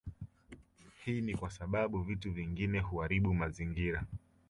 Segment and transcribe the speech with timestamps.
[1.05, 4.03] Hii ni kwa sababu vitu vingine huaribu mazingira